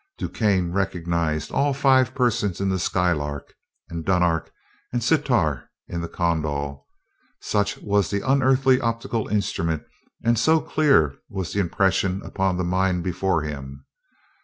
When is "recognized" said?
0.73-1.51